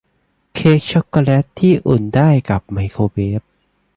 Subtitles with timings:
[0.53, 3.41] เค้กชอคโกแล็ตที่อุ่นได้กับไมโครเวฟ